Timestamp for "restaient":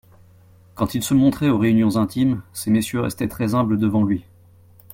3.01-3.27